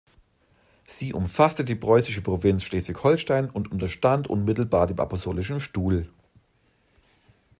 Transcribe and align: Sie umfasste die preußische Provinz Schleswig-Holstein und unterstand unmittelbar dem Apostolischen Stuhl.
Sie 0.87 1.13
umfasste 1.13 1.63
die 1.63 1.75
preußische 1.75 2.23
Provinz 2.23 2.63
Schleswig-Holstein 2.63 3.47
und 3.51 3.71
unterstand 3.71 4.27
unmittelbar 4.27 4.87
dem 4.87 4.99
Apostolischen 4.99 5.59
Stuhl. 5.59 6.09